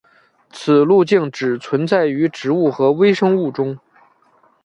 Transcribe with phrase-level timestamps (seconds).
[0.51, 3.77] 此路径只存在于植物和微生物中。